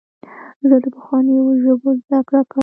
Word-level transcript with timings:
زه 0.69 0.75
د 0.83 0.85
پخوانیو 0.95 1.45
ژبو 1.61 1.89
زدهکړه 2.01 2.41
کوم. 2.51 2.59